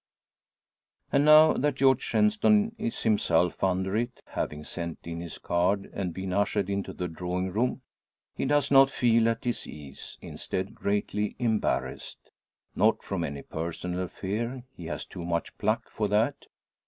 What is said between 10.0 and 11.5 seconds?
instead greatly